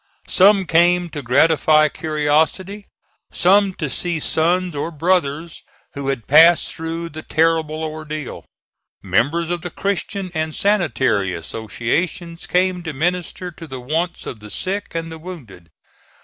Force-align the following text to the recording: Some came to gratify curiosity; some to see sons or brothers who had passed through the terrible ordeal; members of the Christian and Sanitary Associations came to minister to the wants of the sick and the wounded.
Some 0.27 0.65
came 0.65 1.09
to 1.09 1.21
gratify 1.21 1.87
curiosity; 1.89 2.87
some 3.31 3.71
to 3.75 3.87
see 3.87 4.19
sons 4.19 4.75
or 4.75 4.89
brothers 4.89 5.61
who 5.93 6.07
had 6.07 6.25
passed 6.25 6.73
through 6.73 7.09
the 7.09 7.21
terrible 7.21 7.83
ordeal; 7.83 8.43
members 9.03 9.51
of 9.51 9.61
the 9.61 9.69
Christian 9.69 10.31
and 10.33 10.55
Sanitary 10.55 11.35
Associations 11.35 12.47
came 12.47 12.81
to 12.81 12.93
minister 12.93 13.51
to 13.51 13.67
the 13.67 13.79
wants 13.79 14.25
of 14.25 14.39
the 14.39 14.49
sick 14.49 14.95
and 14.95 15.11
the 15.11 15.19
wounded. 15.19 15.69